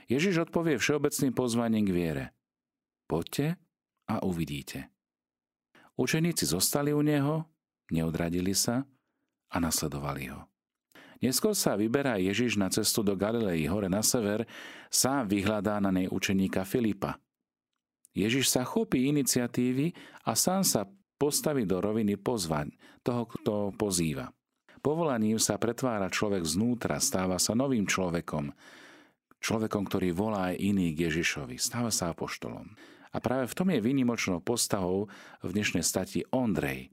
Ježiš 0.09 0.49
odpovie 0.49 0.77
všeobecným 0.77 1.33
pozvaním 1.33 1.85
k 1.89 1.95
viere. 1.95 2.25
Poďte 3.09 3.57
a 4.09 4.21
uvidíte. 4.25 4.93
Učeníci 5.95 6.45
zostali 6.45 6.91
u 6.91 7.01
neho, 7.01 7.47
neodradili 7.95 8.53
sa 8.53 8.83
a 9.53 9.57
nasledovali 9.63 10.35
ho. 10.35 10.51
Neskôr 11.23 11.57
sa 11.57 11.79
vyberá 11.79 12.21
Ježiš 12.21 12.61
na 12.61 12.69
cestu 12.69 13.01
do 13.01 13.17
Galilei 13.17 13.65
hore 13.65 13.89
na 13.89 14.05
sever, 14.05 14.45
sám 14.93 15.31
vyhľadá 15.31 15.81
na 15.81 15.89
nej 15.89 16.11
učeníka 16.11 16.67
Filipa. 16.69 17.17
Ježiš 18.13 18.53
sa 18.53 18.63
chopí 18.67 19.09
iniciatívy 19.09 19.95
a 20.29 20.37
sám 20.37 20.63
sa 20.67 20.85
postaví 21.17 21.65
do 21.65 21.81
roviny 21.81 22.21
pozvaň 22.21 22.77
toho, 23.01 23.25
kto 23.25 23.53
pozýva. 23.75 24.31
Povolaním 24.85 25.41
sa 25.41 25.57
pretvára 25.57 26.13
človek 26.13 26.45
znútra, 26.45 27.01
stáva 27.01 27.41
sa 27.41 27.57
novým 27.57 27.89
človekom, 27.89 28.53
človekom, 29.45 29.85
ktorý 29.85 30.17
volá 30.17 30.57
aj 30.57 30.65
iný 30.65 30.97
k 30.97 31.13
Ježišovi, 31.13 31.61
stáva 31.61 31.93
sa 31.93 32.17
apoštolom. 32.17 32.73
A 33.13 33.21
práve 33.21 33.45
v 33.47 33.55
tom 33.55 33.69
je 33.69 33.85
výnimočnou 33.85 34.41
postavou 34.41 35.13
v 35.45 35.51
dnešnej 35.53 35.85
stati 35.85 36.25
Ondrej. 36.33 36.89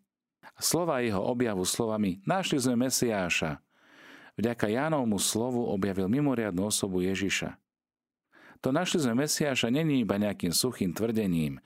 Slova 0.59 1.01
jeho 1.01 1.23
objavu 1.23 1.63
slovami 1.63 2.19
Našli 2.27 2.59
sme 2.59 2.85
Mesiáša, 2.85 3.63
vďaka 4.35 4.69
Jánovmu 4.69 5.17
slovu 5.17 5.65
objavil 5.65 6.11
mimoriadnu 6.11 6.67
osobu 6.69 7.01
Ježiša. 7.01 7.57
To 8.61 8.69
našli 8.69 9.01
sme 9.01 9.25
Mesiáša 9.25 9.73
není 9.73 10.05
iba 10.05 10.21
nejakým 10.21 10.53
suchým 10.53 10.93
tvrdením, 10.93 11.57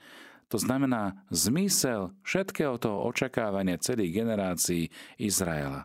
to 0.48 0.56
znamená 0.56 1.26
zmysel 1.28 2.16
všetkého 2.24 2.80
toho 2.80 3.04
očakávania 3.04 3.76
celých 3.82 4.22
generácií 4.22 4.88
Izraela. 5.20 5.84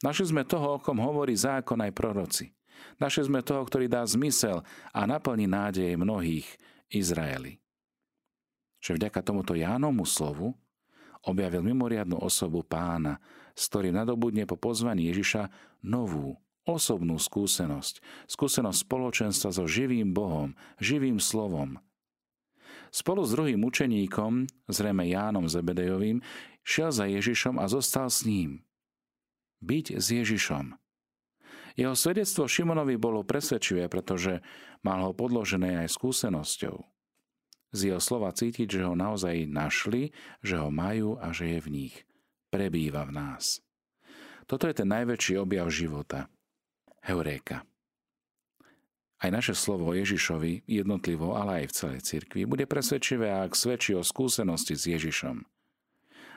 Našli 0.00 0.32
sme 0.32 0.48
toho, 0.48 0.78
o 0.78 0.80
kom 0.80 1.02
hovorí 1.02 1.36
zákon 1.36 1.76
aj 1.82 1.92
proroci. 1.92 2.55
Našli 2.96 3.28
sme 3.28 3.44
toho, 3.44 3.62
ktorý 3.64 3.86
dá 3.90 4.02
zmysel 4.04 4.64
a 4.92 5.00
naplní 5.04 5.44
nádej 5.48 5.96
mnohých 6.00 6.46
Izraeli. 6.88 7.60
Že 8.80 9.00
vďaka 9.00 9.20
tomuto 9.24 9.52
Jánomu 9.56 10.06
slovu 10.06 10.54
objavil 11.26 11.60
mimoriadnu 11.66 12.16
osobu 12.22 12.62
pána, 12.62 13.18
s 13.56 13.66
ktorým 13.66 13.98
nadobudne 13.98 14.46
po 14.46 14.54
pozvaní 14.54 15.10
Ježiša 15.10 15.50
novú, 15.82 16.38
osobnú 16.66 17.18
skúsenosť. 17.18 18.02
Skúsenosť 18.30 18.78
spoločenstva 18.86 19.50
so 19.50 19.64
živým 19.66 20.14
Bohom, 20.14 20.54
živým 20.78 21.18
slovom. 21.18 21.82
Spolu 22.94 23.26
s 23.26 23.34
druhým 23.34 23.60
učeníkom, 23.66 24.46
zrejme 24.70 25.10
Jánom 25.10 25.50
Zebedejovým, 25.50 26.22
šiel 26.62 26.90
za 26.94 27.10
Ježišom 27.10 27.58
a 27.58 27.66
zostal 27.66 28.06
s 28.06 28.22
ním. 28.22 28.62
Byť 29.60 29.98
s 29.98 30.06
Ježišom. 30.14 30.78
Jeho 31.76 31.92
svedectvo 31.92 32.48
Šimonovi 32.48 32.96
bolo 32.96 33.20
presvedčivé, 33.20 33.92
pretože 33.92 34.40
mal 34.80 35.04
ho 35.04 35.12
podložené 35.12 35.84
aj 35.84 35.92
skúsenosťou. 35.92 36.76
Z 37.76 37.80
jeho 37.92 38.00
slova 38.00 38.32
cítiť, 38.32 38.80
že 38.80 38.82
ho 38.88 38.96
naozaj 38.96 39.44
našli, 39.44 40.16
že 40.40 40.56
ho 40.56 40.72
majú 40.72 41.20
a 41.20 41.36
že 41.36 41.56
je 41.56 41.60
v 41.60 41.68
nich 41.68 41.96
prebýva 42.48 43.04
v 43.04 43.12
nás. 43.12 43.60
Toto 44.48 44.64
je 44.64 44.74
ten 44.80 44.88
najväčší 44.88 45.36
objav 45.36 45.68
života. 45.68 46.32
Heuréka. 47.04 47.68
Aj 49.16 49.30
naše 49.32 49.52
slovo 49.52 49.92
Ježišovi, 49.92 50.64
jednotlivo, 50.64 51.36
ale 51.36 51.64
aj 51.64 51.66
v 51.68 51.76
celej 51.76 52.00
cirkvi, 52.04 52.48
bude 52.48 52.64
presvedčivé, 52.64 53.32
ak 53.32 53.52
svedčí 53.52 53.92
o 53.92 54.00
skúsenosti 54.00 54.76
s 54.76 54.88
Ježišom. 54.88 55.55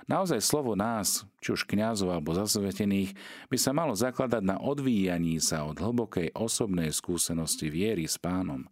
Naozaj 0.10 0.42
slovo 0.42 0.74
nás, 0.74 1.22
či 1.38 1.54
už 1.54 1.70
kňazov 1.70 2.10
alebo 2.10 2.34
zasvetených, 2.34 3.13
by 3.54 3.58
sa 3.62 3.72
malo 3.78 3.94
zakladať 3.94 4.42
na 4.42 4.58
odvíjaní 4.58 5.38
sa 5.38 5.70
od 5.70 5.78
hlbokej 5.78 6.34
osobnej 6.34 6.89
skúsenosti 6.89 7.70
viery 7.70 8.10
s 8.10 8.18
pánom, 8.18 8.66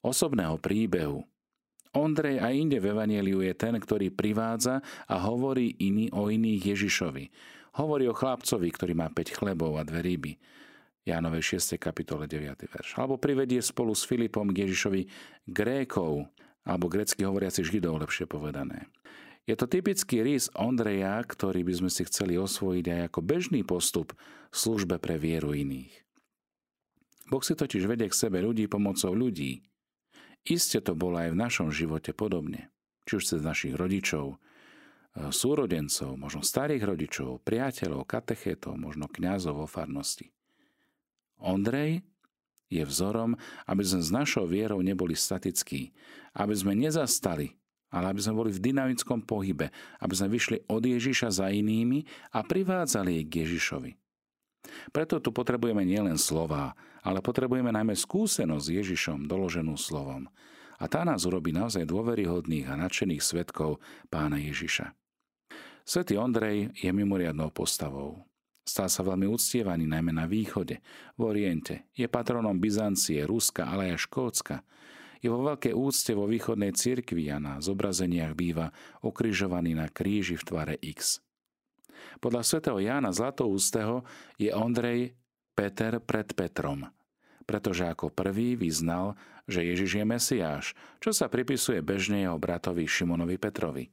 osobného 0.00 0.56
príbehu, 0.56 1.28
Ondrej 1.92 2.40
aj 2.40 2.56
inde 2.56 2.80
v 2.80 2.88
Evangeliu 2.88 3.44
je 3.44 3.52
ten, 3.52 3.76
ktorý 3.76 4.08
privádza 4.08 4.80
a 5.04 5.20
hovorí 5.28 5.76
iný 5.76 6.08
o 6.16 6.32
iných 6.32 6.72
Ježišovi. 6.72 7.24
Hovorí 7.76 8.08
o 8.08 8.16
chlapcovi, 8.16 8.68
ktorý 8.72 8.96
má 8.96 9.12
5 9.12 9.36
chlebov 9.36 9.76
a 9.76 9.84
dve 9.84 10.00
ryby. 10.00 10.32
Jánovej 11.04 11.60
6. 11.60 11.76
kapitole 11.76 12.24
9. 12.24 12.64
verš. 12.64 12.96
Alebo 12.96 13.20
privedie 13.20 13.60
spolu 13.60 13.92
s 13.92 14.08
Filipom 14.08 14.48
k 14.48 14.64
Ježišovi 14.64 15.02
Grékov, 15.44 16.32
alebo 16.64 16.88
grecky 16.88 17.28
hovoriaci 17.28 17.60
Židov, 17.60 18.00
lepšie 18.00 18.24
povedané. 18.24 18.88
Je 19.42 19.58
to 19.58 19.66
typický 19.66 20.22
rys 20.22 20.50
Ondreja, 20.54 21.18
ktorý 21.18 21.66
by 21.66 21.74
sme 21.82 21.90
si 21.90 22.06
chceli 22.06 22.38
osvojiť 22.38 22.86
aj 22.86 23.00
ako 23.10 23.20
bežný 23.26 23.60
postup 23.66 24.14
v 24.52 24.56
službe 24.56 25.02
pre 25.02 25.18
vieru 25.18 25.50
iných. 25.50 25.90
Boh 27.26 27.42
si 27.42 27.58
totiž 27.58 27.90
vedie 27.90 28.06
k 28.06 28.14
sebe 28.14 28.38
ľudí 28.38 28.70
pomocou 28.70 29.10
ľudí, 29.10 29.66
Iste 30.42 30.82
to 30.82 30.98
bolo 30.98 31.22
aj 31.22 31.30
v 31.30 31.38
našom 31.38 31.68
živote 31.70 32.10
podobne. 32.10 32.74
Či 33.06 33.12
už 33.18 33.24
cez 33.34 33.40
našich 33.46 33.78
rodičov, 33.78 34.34
e, 34.34 34.36
súrodencov, 35.30 36.18
možno 36.18 36.42
starých 36.42 36.82
rodičov, 36.82 37.46
priateľov, 37.46 38.02
katechétov, 38.02 38.74
možno 38.74 39.06
kňazov 39.06 39.62
vo 39.62 39.66
farnosti. 39.70 40.34
Ondrej 41.38 42.02
je 42.66 42.82
vzorom, 42.82 43.38
aby 43.70 43.82
sme 43.86 44.02
s 44.02 44.10
našou 44.10 44.50
vierou 44.50 44.82
neboli 44.82 45.14
statickí, 45.14 45.94
aby 46.34 46.54
sme 46.58 46.74
nezastali, 46.74 47.54
ale 47.92 48.10
aby 48.10 48.20
sme 48.24 48.34
boli 48.40 48.50
v 48.50 48.72
dynamickom 48.72 49.22
pohybe, 49.22 49.68
aby 50.00 50.14
sme 50.16 50.32
vyšli 50.32 50.66
od 50.72 50.82
Ježiša 50.82 51.28
za 51.28 51.46
inými 51.52 52.02
a 52.32 52.40
privádzali 52.40 53.22
ich 53.22 53.28
k 53.28 53.44
Ježišovi. 53.44 53.92
Preto 54.90 55.20
tu 55.20 55.30
potrebujeme 55.34 55.84
nielen 55.84 56.16
slova, 56.16 56.72
ale 57.02 57.20
potrebujeme 57.20 57.74
najmä 57.74 57.92
skúsenosť 57.98 58.64
s 58.64 58.74
Ježišom 58.82 59.26
doloženú 59.26 59.74
slovom. 59.76 60.30
A 60.82 60.90
tá 60.90 61.06
nás 61.06 61.22
urobí 61.28 61.54
naozaj 61.54 61.86
dôveryhodných 61.86 62.66
a 62.66 62.74
nadšených 62.74 63.22
svetkov 63.22 63.78
pána 64.10 64.38
Ježiša. 64.42 64.90
Svetý 65.82 66.14
Ondrej 66.14 66.74
je 66.78 66.90
mimoriadnou 66.94 67.50
postavou. 67.50 68.26
Stal 68.62 68.86
sa 68.86 69.02
veľmi 69.02 69.26
uctievaný 69.26 69.90
najmä 69.90 70.14
na 70.14 70.30
východe, 70.30 70.78
v 71.18 71.22
Oriente. 71.26 71.90
Je 71.98 72.06
patronom 72.06 72.54
Byzancie, 72.62 73.26
Ruska, 73.26 73.66
ale 73.66 73.90
aj 73.90 74.06
Škótska. 74.06 74.62
Je 75.22 75.30
vo 75.30 75.46
veľkej 75.46 75.70
úcte 75.70 76.12
vo 76.18 76.26
východnej 76.26 76.74
cirkvi 76.74 77.30
a 77.30 77.38
na 77.38 77.62
zobrazeniach 77.62 78.34
býva 78.34 78.74
ukrižovaný 79.06 79.78
na 79.78 79.86
kríži 79.86 80.34
v 80.34 80.46
tvare 80.46 80.74
X. 80.82 81.22
Podľa 82.18 82.42
svätého 82.42 82.82
Jána 82.82 83.14
Zlatoústeho 83.14 84.02
je 84.34 84.50
Ondrej 84.50 85.14
Peter 85.54 86.02
pred 86.02 86.26
Petrom, 86.34 86.90
pretože 87.46 87.86
ako 87.86 88.10
prvý 88.10 88.58
vyznal, 88.58 89.14
že 89.46 89.62
Ježiš 89.62 90.02
je 90.02 90.04
Mesiáš, 90.04 90.64
čo 90.98 91.14
sa 91.14 91.30
pripisuje 91.30 91.78
bežne 91.78 92.26
jeho 92.26 92.34
bratovi 92.42 92.82
Šimonovi 92.90 93.38
Petrovi. 93.38 93.86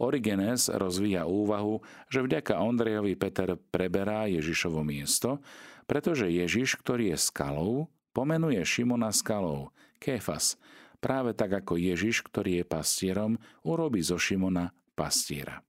Origenes 0.00 0.72
rozvíja 0.72 1.28
úvahu, 1.28 1.84
že 2.08 2.24
vďaka 2.24 2.60
Ondrejovi 2.60 3.16
Peter 3.20 3.56
preberá 3.56 4.24
Ježišovo 4.28 4.80
miesto, 4.80 5.44
pretože 5.84 6.28
Ježiš, 6.28 6.80
ktorý 6.80 7.12
je 7.12 7.18
skalou, 7.20 7.92
pomenuje 8.16 8.64
Šimona 8.64 9.12
skalou, 9.12 9.72
Kéfas, 10.00 10.56
práve 10.96 11.36
tak 11.36 11.52
ako 11.60 11.76
Ježiš, 11.76 12.24
ktorý 12.24 12.64
je 12.64 12.64
pastierom, 12.64 13.36
urobí 13.60 14.00
zo 14.00 14.16
Šimona 14.16 14.72
pastiera. 14.96 15.60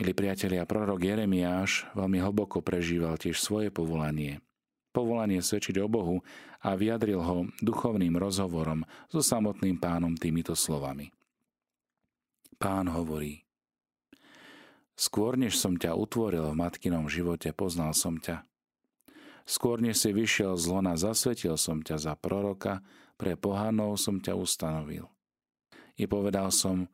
Milí 0.00 0.16
priatelia, 0.16 0.64
prorok 0.64 1.04
Jeremiáš 1.04 1.90
veľmi 1.92 2.22
hlboko 2.22 2.64
prežíval 2.64 3.20
tiež 3.20 3.36
svoje 3.36 3.68
povolanie. 3.68 4.40
Povolanie 4.88 5.44
svedčiť 5.44 5.76
o 5.84 5.90
Bohu 5.90 6.24
a 6.64 6.72
vyjadril 6.78 7.20
ho 7.20 7.50
duchovným 7.60 8.16
rozhovorom 8.16 8.88
so 9.12 9.20
samotným 9.20 9.76
pánom 9.76 10.16
týmito 10.16 10.56
slovami. 10.56 11.12
Pán 12.56 12.88
hovorí, 12.88 13.44
Skôr 14.98 15.38
než 15.38 15.54
som 15.54 15.78
ťa 15.78 15.94
utvoril 15.94 16.42
v 16.50 16.58
matkinom 16.58 17.06
živote, 17.06 17.54
poznal 17.54 17.94
som 17.94 18.18
ťa. 18.18 18.42
Skôr 19.48 19.80
než 19.80 20.04
si 20.04 20.12
vyšiel 20.12 20.60
z 20.60 20.68
lona, 20.68 20.92
zasvetil 21.00 21.56
som 21.56 21.80
ťa 21.80 21.96
za 21.96 22.14
proroka, 22.20 22.84
pre 23.16 23.32
pohanov 23.32 23.96
som 23.96 24.20
ťa 24.20 24.36
ustanovil. 24.36 25.08
I 25.96 26.04
povedal 26.04 26.52
som, 26.52 26.92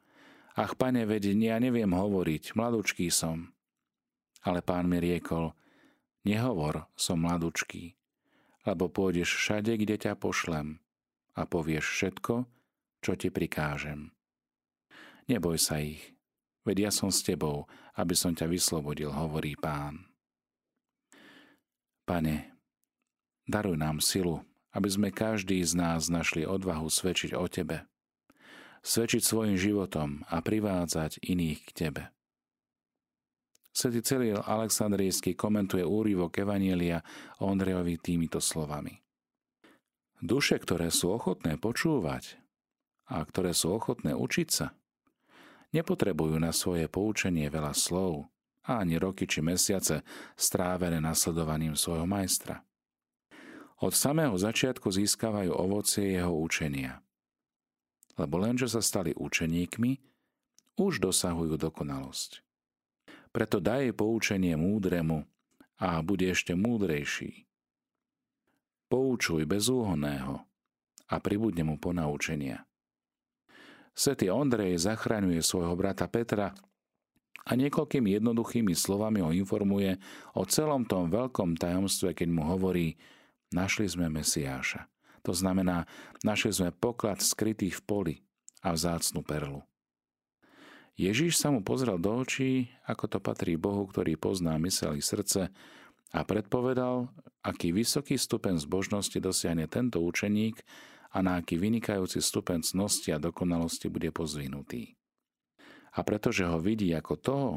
Ach, 0.55 0.79
pane, 0.79 1.03
veď 1.03 1.35
ja 1.35 1.59
neviem 1.59 1.91
hovoriť, 1.91 2.55
mladúčký 2.55 3.11
som. 3.11 3.51
Ale 4.47 4.63
pán 4.63 4.87
mi 4.87 5.03
riekol, 5.03 5.51
nehovor, 6.23 6.87
som 6.95 7.19
mladúčký, 7.27 7.99
lebo 8.63 8.87
pôjdeš 8.87 9.35
všade, 9.35 9.75
kde 9.75 9.99
ťa 9.99 10.15
pošlem 10.15 10.79
a 11.35 11.43
povieš 11.43 11.91
všetko, 11.91 12.47
čo 13.03 13.13
ti 13.19 13.35
prikážem. 13.35 14.15
Neboj 15.27 15.59
sa 15.59 15.83
ich, 15.83 16.15
veď 16.63 16.87
ja 16.87 16.91
som 16.95 17.11
s 17.11 17.27
tebou, 17.27 17.67
aby 17.99 18.15
som 18.15 18.31
ťa 18.31 18.47
vyslobodil, 18.47 19.11
hovorí 19.11 19.59
pán. 19.59 20.14
Pane, 22.05 22.53
daruj 23.49 23.81
nám 23.81 24.05
silu, 24.05 24.45
aby 24.77 24.89
sme 24.89 25.09
každý 25.09 25.61
z 25.65 25.73
nás 25.77 26.13
našli 26.13 26.45
odvahu 26.45 26.89
svedčiť 26.89 27.33
o 27.37 27.49
Tebe– 27.49 27.85
svedčiť 28.85 29.23
svojim 29.25 29.57
životom 29.57 30.23
a 30.29 30.45
privádzať 30.45 31.25
iných 31.25 31.61
k 31.65 31.71
Tebe. 31.73 32.03
Svetý 33.75 34.07
celý 34.07 34.29
Aleksandrijský 34.39 35.35
komentuje 35.35 35.83
úrivok 35.83 36.31
Evanielia 36.39 37.03
o 37.43 37.51
Ondrejovi 37.51 37.99
týmito 37.99 38.39
slovami. 38.39 39.03
Duše, 40.23 40.63
ktoré 40.63 40.95
sú 40.95 41.11
ochotné 41.11 41.59
počúvať 41.59 42.39
a 43.11 43.25
ktoré 43.27 43.51
sú 43.51 43.75
ochotné 43.75 44.15
učiť 44.15 44.49
sa, 44.53 44.79
nepotrebujú 45.75 46.39
na 46.39 46.55
svoje 46.55 46.87
poučenie 46.87 47.51
veľa 47.51 47.75
slov 47.75 48.31
a 48.65 48.81
ani 48.81 48.97
roky 48.97 49.29
či 49.29 49.45
mesiace 49.45 50.01
strávené 50.35 51.01
nasledovaním 51.01 51.77
svojho 51.77 52.09
majstra. 52.09 52.65
Od 53.85 53.93
samého 53.93 54.33
začiatku 54.39 54.89
získavajú 54.89 55.53
ovocie 55.53 56.17
jeho 56.17 56.33
učenia. 56.33 57.05
Lebo 58.17 58.41
len, 58.41 58.57
že 58.57 58.71
sa 58.71 58.81
stali 58.81 59.13
učeníkmi, 59.13 59.93
už 60.81 61.03
dosahujú 61.03 61.61
dokonalosť. 61.61 62.41
Preto 63.35 63.59
daj 63.59 63.99
poučenie 63.99 64.55
múdremu 64.55 65.27
a 65.83 65.99
bude 66.01 66.31
ešte 66.31 66.55
múdrejší. 66.55 67.45
Poučuj 68.87 69.43
bezúhonného 69.43 70.47
a 71.11 71.15
pribudne 71.19 71.67
mu 71.67 71.77
ponaučenia. 71.77 72.63
Svetý 73.95 74.31
Ondrej 74.31 74.79
zachraňuje 74.79 75.43
svojho 75.43 75.75
brata 75.75 76.07
Petra 76.07 76.55
a 77.45 77.53
niekoľkými 77.53 78.17
jednoduchými 78.17 78.73
slovami 78.73 79.21
ho 79.21 79.31
informuje 79.33 80.01
o 80.33 80.43
celom 80.49 80.89
tom 80.89 81.13
veľkom 81.13 81.61
tajomstve, 81.61 82.17
keď 82.17 82.29
mu 82.33 82.49
hovorí 82.49 82.97
našli 83.53 83.85
sme 83.85 84.09
Mesiáša. 84.09 84.89
To 85.25 85.33
znamená, 85.33 85.89
našli 86.25 86.53
sme 86.53 86.71
poklad 86.73 87.21
skrytý 87.21 87.73
v 87.73 87.81
poli 87.85 88.15
a 88.65 88.73
vzácnu 88.73 89.25
perlu. 89.25 89.65
Ježíš 90.95 91.43
sa 91.43 91.51
mu 91.51 91.61
pozrel 91.67 91.99
do 91.99 92.23
očí, 92.23 92.71
ako 92.87 93.05
to 93.11 93.19
patrí 93.19 93.59
Bohu, 93.59 93.83
ktorý 93.91 94.15
pozná 94.15 94.55
mysel 94.63 94.95
i 94.95 95.03
srdce 95.03 95.51
a 96.15 96.21
predpovedal, 96.23 97.11
aký 97.43 97.75
vysoký 97.75 98.15
stupen 98.15 98.57
zbožnosti 98.63 99.19
dosiahne 99.19 99.67
tento 99.67 99.99
učeník 99.99 100.63
a 101.11 101.19
na 101.19 101.43
aký 101.43 101.59
vynikajúci 101.59 102.23
stupen 102.23 102.63
cnosti 102.63 103.11
a 103.11 103.19
dokonalosti 103.19 103.91
bude 103.91 104.15
pozvinutý. 104.15 104.95
A 105.95 106.03
pretože 106.03 106.43
ho 106.43 106.59
vidí 106.59 106.91
ako 106.91 107.15
toho, 107.15 107.51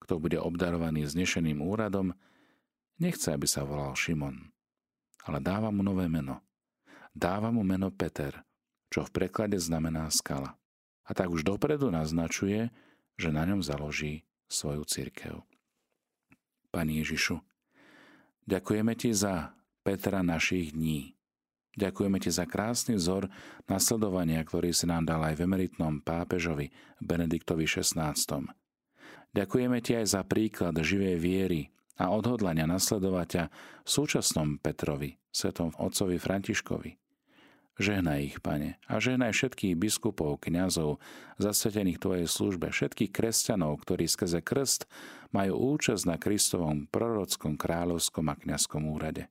kto 0.00 0.20
bude 0.20 0.40
obdarovaný 0.40 1.04
znešeným 1.04 1.60
úradom, 1.60 2.16
nechce, 3.00 3.32
aby 3.32 3.44
sa 3.44 3.64
volal 3.64 3.92
Šimon, 3.96 4.52
ale 5.28 5.38
dáva 5.40 5.68
mu 5.68 5.84
nové 5.84 6.08
meno. 6.08 6.40
Dáva 7.14 7.52
mu 7.54 7.62
meno 7.62 7.92
Peter, 7.94 8.42
čo 8.88 9.06
v 9.06 9.12
preklade 9.12 9.56
znamená 9.60 10.10
skala 10.10 10.58
a 11.04 11.10
tak 11.12 11.28
už 11.28 11.44
dopredu 11.44 11.92
naznačuje, 11.92 12.72
že 13.20 13.28
na 13.30 13.44
ňom 13.44 13.60
založí 13.60 14.24
svoju 14.48 14.82
církev. 14.88 15.44
Pani 16.72 16.98
Ježišu, 17.04 17.38
ďakujeme 18.48 18.92
Ti 18.98 19.14
za 19.14 19.54
Petra 19.84 20.24
našich 20.24 20.72
dní. 20.72 21.14
Ďakujeme 21.74 22.22
Ti 22.22 22.30
za 22.30 22.46
krásny 22.46 22.94
vzor 22.94 23.26
nasledovania, 23.66 24.42
ktorý 24.46 24.70
si 24.70 24.86
nám 24.86 25.06
dal 25.10 25.22
aj 25.26 25.38
v 25.38 25.44
emeritnom 25.46 25.98
pápežovi 26.02 26.70
Benediktovi 27.02 27.66
XVI. 27.66 28.14
Ďakujeme 29.34 29.78
Ti 29.82 30.02
aj 30.02 30.06
za 30.06 30.22
príklad 30.22 30.78
živej 30.78 31.18
viery 31.18 31.60
a 31.98 32.14
odhodlania 32.14 32.70
nasledovať 32.70 33.26
ťa 33.26 33.44
súčasnom 33.82 34.62
Petrovi, 34.62 35.18
svetom 35.34 35.74
otcovi 35.74 36.18
Františkovi. 36.18 36.90
Žehnaj 37.74 38.20
ich, 38.22 38.38
Pane, 38.38 38.78
a 38.86 39.02
žehnaj 39.02 39.34
všetkých 39.34 39.74
biskupov, 39.74 40.38
kňazov, 40.46 41.02
zasvetených 41.42 41.98
Tvojej 41.98 42.30
službe, 42.30 42.70
všetkých 42.70 43.10
kresťanov, 43.10 43.82
ktorí 43.82 44.06
skrze 44.06 44.46
krst 44.46 44.86
majú 45.34 45.74
účasť 45.74 46.06
na 46.06 46.14
Kristovom 46.14 46.86
prorockom, 46.86 47.58
kráľovskom 47.58 48.30
a 48.30 48.38
kňazskom 48.38 48.86
úrade. 48.86 49.26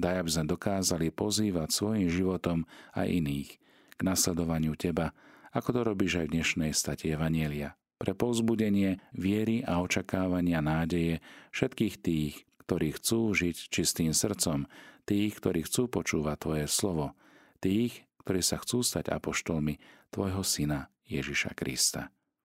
Daj, 0.00 0.16
aby 0.24 0.30
sme 0.32 0.48
dokázali 0.48 1.12
pozývať 1.12 1.68
svojim 1.76 2.08
životom 2.08 2.64
aj 2.96 3.04
iných 3.04 3.50
k 3.92 4.00
nasledovaniu 4.00 4.72
Teba, 4.72 5.12
ako 5.52 5.76
to 5.76 5.80
robíš 5.84 6.24
aj 6.24 6.26
v 6.32 6.34
dnešnej 6.40 6.72
stati 6.72 7.12
Evanielia, 7.12 7.76
pre 8.00 8.16
povzbudenie 8.16 8.96
viery 9.12 9.60
a 9.60 9.84
očakávania 9.84 10.64
nádeje 10.64 11.20
všetkých 11.52 11.94
tých, 12.00 12.34
ktorí 12.64 12.96
chcú 12.96 13.36
žiť 13.36 13.56
čistým 13.68 14.16
srdcom, 14.16 14.64
tých, 15.04 15.36
ktorí 15.36 15.68
chcú 15.68 15.92
počúvať 15.92 16.36
Tvoje 16.40 16.66
slovo, 16.72 17.12
tých, 17.60 18.08
ktorí 18.24 18.40
sa 18.40 18.56
chcú 18.56 18.80
stať 18.80 19.12
apoštolmi 19.12 19.76
Tvojho 20.08 20.40
Syna 20.40 20.88
Ježiša 21.04 21.52
Krista. 21.52 22.08